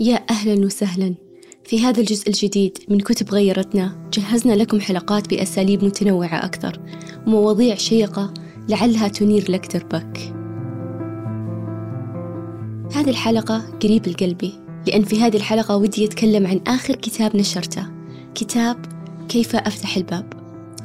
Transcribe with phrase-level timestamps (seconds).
[0.00, 1.14] يا أهلا وسهلا.
[1.64, 6.80] في هذا الجزء الجديد من كتب غيرتنا جهزنا لكم حلقات بأساليب متنوعة أكثر
[7.26, 8.34] ومواضيع شيقة
[8.68, 10.18] لعلها تنير لك دربك
[12.94, 14.52] هذه الحلقة قريب لقلبي
[14.86, 17.86] لأن في هذه الحلقة ودي أتكلم عن آخر كتاب نشرته
[18.34, 18.76] كتاب
[19.28, 20.32] كيف أفتح الباب.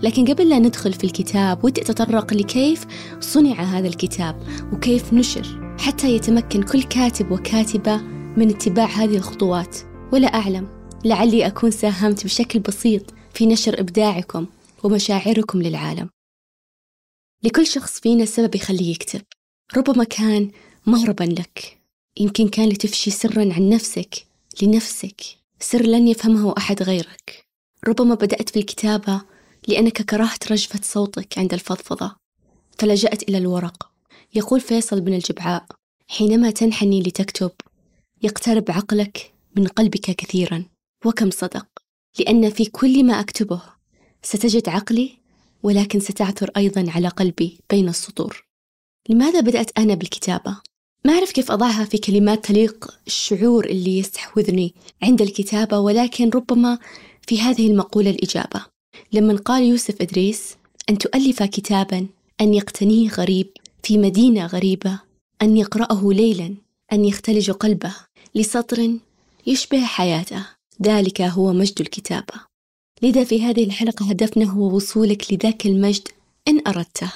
[0.03, 2.85] لكن قبل لا ندخل في الكتاب ودي أتطرق لكيف
[3.19, 4.35] صنع هذا الكتاب
[4.73, 9.77] وكيف نشر حتى يتمكن كل كاتب وكاتبة من اتباع هذه الخطوات.
[10.13, 10.89] ولا أعلم.
[11.05, 14.47] لعلي أكون ساهمت بشكل بسيط في نشر إبداعكم
[14.83, 16.09] ومشاعركم للعالم.
[17.43, 19.21] لكل شخص فينا سبب يخليه يكتب.
[19.77, 20.51] ربما كان
[20.85, 21.77] مهربا لك.
[22.19, 24.25] يمكن كان لتفشي سرا عن نفسك
[24.61, 25.21] لنفسك.
[25.59, 27.45] سر لن يفهمه أحد غيرك.
[27.87, 29.21] ربما بدأت في الكتابة
[29.67, 32.15] لأنك كرهت رجفة صوتك عند الفضفضة.
[32.79, 33.91] فلجأت إلى الورق.
[34.35, 35.65] يقول فيصل بن الجبعاء
[36.07, 37.51] حينما تنحني لتكتب
[38.23, 40.65] يقترب عقلك من قلبك كثيرا.
[41.05, 41.67] وكم صدق.
[42.19, 43.61] لأن في كل ما أكتبه
[44.23, 45.11] ستجد عقلي
[45.63, 48.45] ولكن ستعثر أيضا على قلبي بين السطور.
[49.09, 50.57] لماذا بدأت أنا بالكتابة؟
[51.05, 56.79] ما أعرف كيف أضعها في كلمات تليق الشعور اللي يستحوذني عند الكتابة ولكن ربما
[57.27, 58.65] في هذه المقولة الإجابة.
[59.13, 60.55] لما قال يوسف إدريس
[60.89, 62.07] أن تؤلف كتابا
[62.41, 63.47] أن يقتنيه غريب
[63.83, 64.99] في مدينة غريبة
[65.41, 66.55] أن يقرأه ليلا
[66.93, 67.95] أن يختلج قلبه.
[68.37, 68.97] لسطر
[69.47, 70.45] يشبه حياته.
[70.81, 72.33] ذلك هو مجد الكتابة.
[73.01, 76.07] لذا في هذه الحلقة هدفنا هو وصولك لذاك المجد
[76.47, 77.11] إن أردته.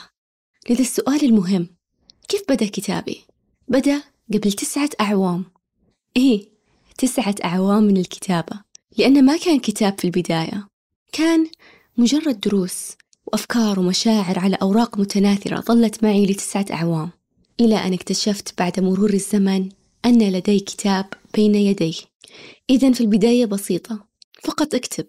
[0.70, 1.68] لذا السؤال المهم
[2.28, 3.22] كيف بدأ كتابي؟
[3.68, 5.46] بدأ قبل تسعة أعوام.
[6.18, 6.50] إيه
[6.98, 8.62] تسعة أعوام من الكتابة.
[8.98, 10.68] لأن ما كان كتاب في البداية.
[11.14, 11.48] كان
[11.98, 12.92] مجرد دروس
[13.26, 17.10] وأفكار ومشاعر على أوراق متناثرة ظلت معي لتسعة أعوام.
[17.60, 19.70] إلى أن اكتشفت بعد مرور الزمن
[20.06, 21.96] أن لدي كتاب بين يدي
[22.70, 24.08] إذا في البداية بسيطة.
[24.44, 25.06] فقط اكتب.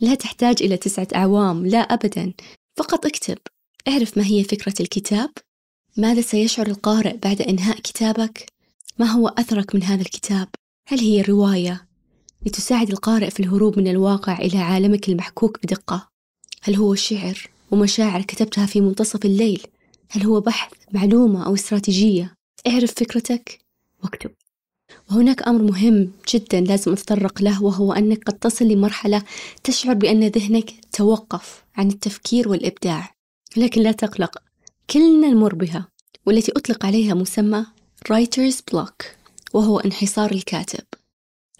[0.00, 1.66] لا تحتاج إلى تسعة أعوام.
[1.66, 2.32] لا أبدا.
[2.76, 3.38] فقط اكتب.
[3.88, 5.30] اعرف ما هي فكرة الكتاب.
[5.96, 8.46] ماذا سيشعر القارئ بعد إنهاء كتابك؟
[8.98, 10.48] ما هو أثرك من هذا الكتاب؟
[10.88, 11.88] هل هي رواية؟
[12.46, 16.08] لتساعد القارئ في الهروب من الواقع إلى عالمك المحكوك بدقة.
[16.62, 19.62] هل هو شعر ومشاعر كتبتها في منتصف الليل؟
[20.10, 22.34] هل هو بحث معلومة أو استراتيجية؟
[22.66, 23.63] اعرف فكرتك.
[24.04, 24.30] واكتب
[25.10, 29.22] وهناك أمر مهم جدا لازم أتطرق له وهو أنك قد تصل لمرحلة
[29.64, 33.14] تشعر بأن ذهنك توقف عن التفكير والإبداع.
[33.56, 34.38] لكن لا تقلق
[34.90, 35.88] كلنا نمر بها
[36.26, 37.66] والتي أطلق عليها مسمى
[38.08, 39.06] writer's block
[39.54, 40.84] وهو انحصار الكاتب.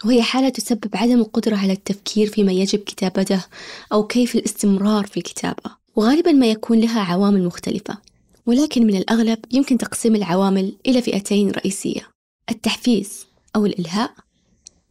[0.04, 3.44] وهي حالة تسبب عدم القدرة على التفكير فيما يجب كتابته
[3.93, 7.99] أو كيف الاستمرار في الكتابة وغالبا ما يكون لها عوامل مختلفة
[8.47, 12.13] ولكن من الأغلب يمكن تقسيم العوامل إلى فئتين رئيسية.
[12.50, 14.15] التحفيز أو الإلهاء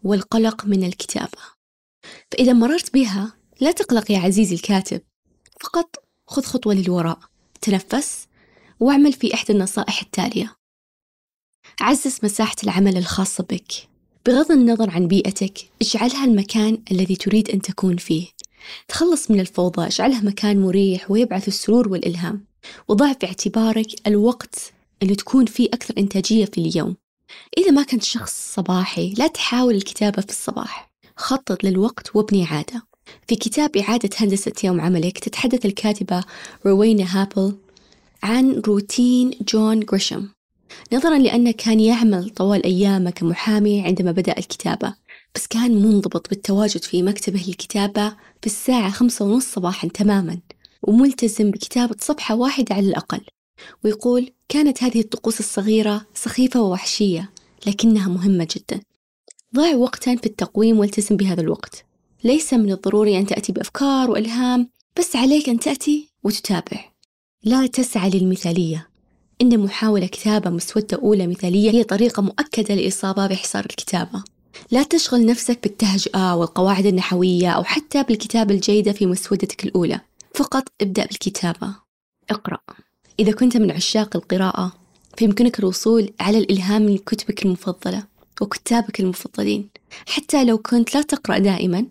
[0.03, 1.37] والقلق من الكتابة.
[2.31, 5.01] فإذا مررت بها لا تقلق يا عزيزي الكاتب.
[5.61, 5.95] فقط
[6.27, 7.19] خذ خطوة للوراء.
[7.61, 8.27] تنفس
[8.79, 10.55] واعمل في إحدى النصائح التالية.
[11.81, 13.71] عزز مساحة العمل الخاصة بك.
[14.25, 18.27] بغض النظر عن بيئتك اجعلها المكان الذي تريد أن تكون فيه.
[18.87, 22.45] تخلص من الفوضى اجعلها مكان مريح ويبعث السرور والإلهام.
[22.87, 26.95] وضع في اعتبارك الوقت اللي تكون فيه أكثر إنتاجية في اليوم.
[27.57, 30.91] إذا ما كنت شخص صباحي لا تحاول الكتابة في الصباح.
[31.17, 32.81] خطط للوقت وابني عادة.
[33.27, 36.23] في كتاب إعادة هندسة يوم عملك تتحدث الكاتبة
[36.65, 37.55] روينا هابل
[38.23, 40.29] عن روتين جون غريشم.
[40.93, 44.95] نظرا لأنه كان يعمل طوال أيامه كمحامي عندما بدأ الكتابة.
[45.35, 50.39] بس كان منضبط بالتواجد في مكتبه للكتابة بالساعة خمسة ونص صباحا تماما
[50.81, 53.21] وملتزم بكتابة صفحة واحدة على الأقل.
[53.83, 57.31] ويقول كانت هذه الطقوس الصغيرة سخيفة ووحشية
[57.67, 58.81] لكنها مهمة جدا.
[59.55, 61.85] ضع وقتا في التقويم والتزم بهذا الوقت.
[62.23, 64.69] ليس من الضروري أن تأتي بأفكار وإلهام
[64.99, 66.91] بس عليك أن تأتي وتتابع.
[67.43, 68.89] لا تسعى للمثالية.
[69.41, 74.23] إن محاولة كتابة مسودة أولى مثالية هي طريقة مؤكدة للإصابة بحصار الكتابة.
[74.71, 80.01] لا تشغل نفسك بالتهجئة والقواعد النحوية أو حتى بالكتابة الجيدة في مسودتك الأولى.
[80.35, 81.75] فقط ابدأ بالكتابة.
[82.29, 82.59] اقرأ.
[83.19, 84.73] إذا كنت من عشاق القراءة
[85.17, 88.03] فيمكنك الوصول على الإلهام من كتبك المفضلة
[88.41, 89.69] وكتابك المفضلين.
[90.07, 91.85] حتى لو كنت لا تقرأ دائما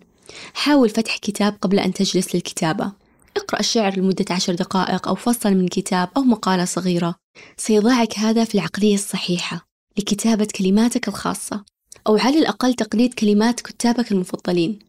[0.53, 2.91] حاول فتح كتاب قبل أن تجلس للكتابة.
[3.37, 7.15] اقرأ الشعر لمدة عشر دقائق أو فصل من كتاب أو مقالة صغيرة.
[7.57, 9.67] سيضعك هذا في العقلية الصحيحة
[9.97, 11.63] لكتابة كلماتك الخاصة
[12.07, 14.79] أو على الأقل تقليد كلمات كتابك المفضلين.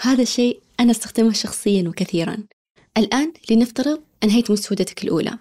[0.00, 2.36] هذا الشيء أنا أستخدمه شخصيا وكثيرا.
[2.98, 5.38] الآن لنفترض أنهيت مسودتك الأولى.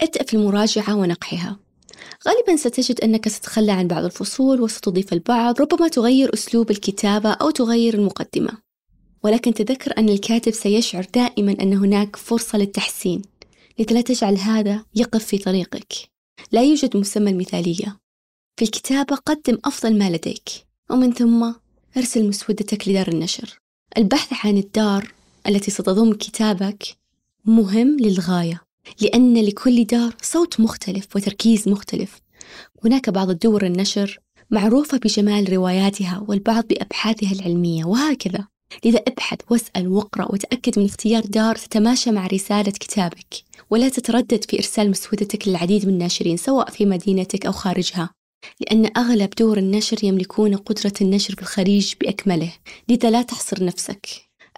[0.00, 1.58] ابدأ في المراجعة ونقحها.
[2.28, 7.94] غالبا ستجد أنك ستتخلى عن بعض الفصول وستضيف البعض ربما تغير أسلوب الكتابة أو تغير
[7.94, 8.58] المقدمة.
[9.22, 13.22] ولكن تذكر أن الكاتب سيشعر دائما أن هناك فرصة للتحسين.
[13.78, 15.92] لذا لا تجعل هذا يقف في طريقك.
[16.52, 17.98] لا يوجد مسمى المثالية.
[18.56, 20.48] في الكتابة قدم أفضل ما لديك.
[20.90, 21.52] ومن ثم
[21.96, 23.58] ارسل مسودتك لدار النشر.
[23.98, 25.12] البحث عن الدار
[25.48, 26.84] التي ستضم كتابك
[27.44, 28.65] مهم للغاية.
[29.00, 32.20] لأن لكل دار صوت مختلف وتركيز مختلف.
[32.84, 38.46] هناك بعض الدور النشر معروفة بجمال رواياتها والبعض بأبحاثها العلمية وهكذا.
[38.84, 43.34] لذا ابحث واسأل واقرأ وتأكد من اختيار دار تتماشى مع رسالة كتابك
[43.70, 48.10] ولا تتردد في إرسال مسودتك للعديد من الناشرين سواء في مدينتك أو خارجها.
[48.60, 52.52] لأن أغلب دور النشر يملكون قدرة النشر في الخليج بأكمله
[52.88, 54.06] لذا لا تحصر نفسك.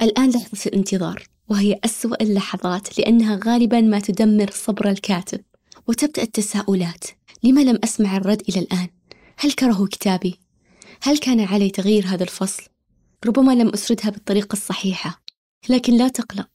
[0.03, 5.41] الآن لحظة الانتظار وهي أسوأ اللحظات لأنها غالبا ما تدمر صبر الكاتب.
[5.89, 7.05] وتبدأ التساؤلات.
[7.43, 8.89] لما لم أسمع الرد إلى الآن؟
[9.37, 10.39] هل كرهوا كتابي؟
[11.03, 12.63] هل كان علي تغيير هذا الفصل؟
[13.27, 15.23] ربما لم أسردها بالطريقة الصحيحة.
[15.69, 16.49] لكن لا تقلق.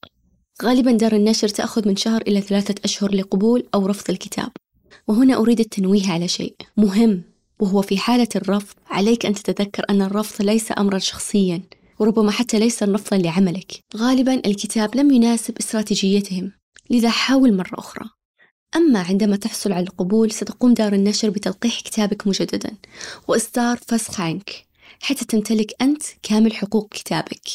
[0.63, 4.51] غالبا دار النشر تأخذ من شهر إلى ثلاثة أشهر لقبول أو رفض الكتاب.
[5.07, 6.55] وهنا أريد التنويه على شيء.
[6.77, 7.23] مهم.
[7.59, 11.61] وهو في حالة الرفض عليك أن تتذكر أن الرفض ليس أمرا شخصيا.
[12.03, 13.79] وربما حتى ليس رفضا لعملك.
[13.95, 16.51] غالبا الكتاب لم يناسب استراتيجيتهم
[16.89, 18.09] لذا حاول مرة أخرى.
[18.75, 22.77] أما عندما تحصل على القبول ستقوم دار النشر بتلقيح كتابك مجددا
[23.27, 24.65] وإصدار فسخ عنك
[24.99, 27.49] حتى تمتلك أنت كامل حقوق كتابك.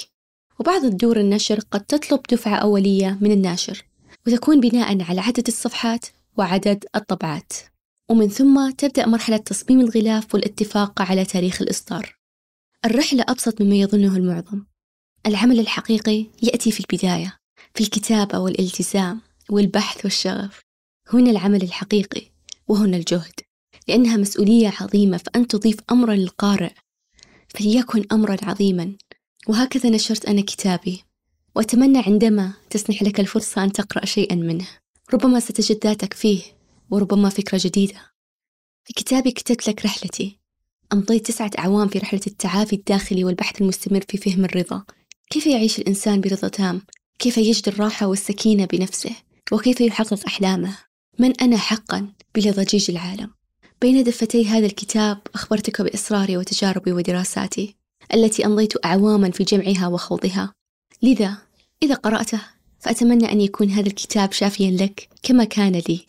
[0.60, 3.84] وبعض الدور النشر قد تطلب دفعة أولية من الناشر
[4.26, 6.06] وتكون بناء على عدد الصفحات
[6.36, 7.52] وعدد الطبعات.
[8.10, 12.17] ومن ثم تبدأ مرحلة تصميم الغلاف والاتفاق على تاريخ الإصدار.
[12.84, 14.64] الرحلة أبسط مما يظنه المعظم.
[15.26, 17.36] العمل الحقيقي يأتي في البداية
[17.74, 19.20] في الكتابة والالتزام
[19.50, 20.60] والبحث والشغف.
[21.12, 22.22] هنا العمل الحقيقي
[22.68, 23.40] وهنا الجهد
[23.88, 26.72] لأنها مسؤولية عظيمة فأن تضيف أمرا للقارئ.
[27.48, 28.96] فليكن أمرا عظيما.
[29.48, 31.04] وهكذا نشرت أنا كتابي.
[31.54, 34.68] وأتمنى عندما تسنح لك الفرصة أن تقرأ شيئا منه.
[35.14, 36.42] ربما ستجد ذاتك فيه
[36.90, 38.12] وربما فكرة جديدة.
[38.84, 40.38] في كتابي كتبت لك رحلتي.
[40.92, 44.84] أمضيت تسعة أعوام في رحلة التعافي الداخلي والبحث المستمر في فهم الرضا.
[45.30, 46.82] كيف يعيش الإنسان برضا تام؟
[47.18, 49.10] كيف يجد الراحة والسكينة بنفسه؟
[49.52, 50.78] وكيف يحقق أحلامه؟
[51.18, 53.30] من أنا حقا بلا ضجيج العالم؟
[53.80, 57.76] بين دفتي هذا الكتاب أخبرتك بإصراري وتجاربي ودراساتي
[58.14, 60.52] التي أمضيت أعواما في جمعها وخوضها.
[61.02, 61.38] لذا
[61.82, 62.40] إذا قرأته
[62.80, 66.04] فأتمنى أن يكون هذا الكتاب شافيا لك كما كان لي.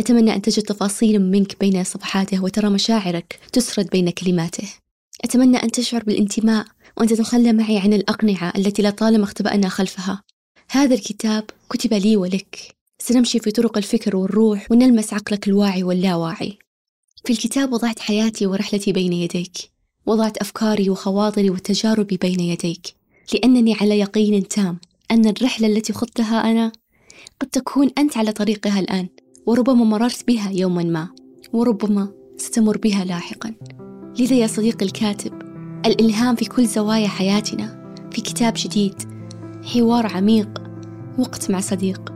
[0.00, 4.68] أتمنى أن تجد تفاصيل منك بين صفحاته وترى مشاعرك تسرد بين كلماته.
[5.24, 6.66] أتمنى أن تشعر بالانتماء
[6.96, 10.22] وأن تتخلى معي عن الأقنعة التي لطالما اختبأنا خلفها.
[10.70, 12.76] هذا الكتاب كتب لي ولك.
[12.98, 16.58] سنمشي في طرق الفكر والروح ونلمس عقلك الواعي واللاواعي.
[17.24, 19.56] في الكتاب وضعت حياتي ورحلتي بين يديك.
[20.06, 22.86] وضعت أفكاري وخواطري وتجاربي بين يديك.
[23.34, 24.78] لأنني على يقين تام
[25.10, 26.72] أن الرحلة التي خضتها أنا
[27.40, 29.08] قد تكون أنت على طريقها الآن.
[29.46, 31.08] وربما مررت بها يوما ما
[31.52, 33.54] وربما ستمر بها لاحقا.
[34.20, 35.32] لذا يا صديقي الكاتب
[35.86, 38.94] الإلهام في كل زوايا حياتنا في كتاب جديد
[39.64, 40.62] حوار عميق
[41.18, 42.12] وقت مع صديق.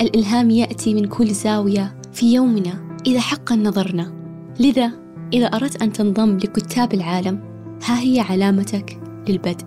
[0.00, 4.12] الإلهام يأتي من كل زاوية في يومنا إذا حقا نظرنا.
[4.60, 4.92] لذا
[5.32, 7.40] إذا أردت أن تنضم لكتاب العالم
[7.84, 9.66] ها هي علامتك للبدء.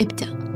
[0.00, 0.49] ابدأ.